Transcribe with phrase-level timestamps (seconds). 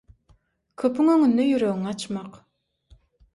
[0.83, 2.41] köpüň öňünde ýüregiňi açmak.